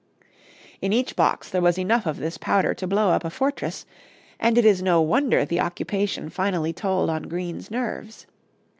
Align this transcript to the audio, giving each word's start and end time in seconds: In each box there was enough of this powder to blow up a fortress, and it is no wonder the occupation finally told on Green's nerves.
In 0.81 0.91
each 0.93 1.15
box 1.15 1.47
there 1.47 1.61
was 1.61 1.77
enough 1.77 2.07
of 2.07 2.17
this 2.17 2.35
powder 2.39 2.73
to 2.73 2.87
blow 2.87 3.09
up 3.09 3.23
a 3.23 3.29
fortress, 3.29 3.85
and 4.39 4.57
it 4.57 4.65
is 4.65 4.81
no 4.81 4.99
wonder 4.99 5.45
the 5.45 5.59
occupation 5.59 6.27
finally 6.31 6.73
told 6.73 7.07
on 7.07 7.21
Green's 7.27 7.69
nerves. 7.69 8.25